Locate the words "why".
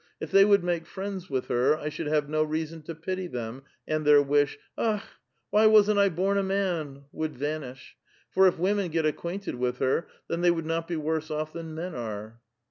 5.51-5.67